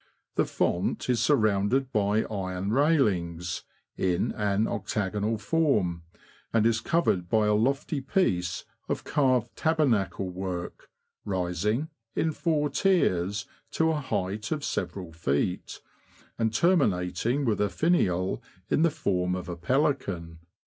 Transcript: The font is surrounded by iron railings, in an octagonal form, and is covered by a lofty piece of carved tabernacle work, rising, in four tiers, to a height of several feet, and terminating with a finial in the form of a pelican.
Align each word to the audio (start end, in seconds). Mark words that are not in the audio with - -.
The 0.33 0.45
font 0.45 1.11
is 1.11 1.21
surrounded 1.21 1.91
by 1.91 2.23
iron 2.23 2.71
railings, 2.73 3.63
in 3.97 4.31
an 4.31 4.65
octagonal 4.67 5.37
form, 5.37 6.01
and 6.51 6.65
is 6.65 6.81
covered 6.81 7.29
by 7.29 7.45
a 7.45 7.53
lofty 7.53 8.01
piece 8.01 8.65
of 8.89 9.03
carved 9.03 9.55
tabernacle 9.55 10.27
work, 10.27 10.89
rising, 11.23 11.89
in 12.15 12.31
four 12.31 12.71
tiers, 12.71 13.45
to 13.73 13.91
a 13.91 14.01
height 14.01 14.51
of 14.51 14.65
several 14.65 15.13
feet, 15.13 15.79
and 16.39 16.51
terminating 16.51 17.45
with 17.45 17.61
a 17.61 17.69
finial 17.69 18.41
in 18.71 18.81
the 18.81 18.89
form 18.89 19.35
of 19.35 19.47
a 19.47 19.55
pelican. 19.55 20.39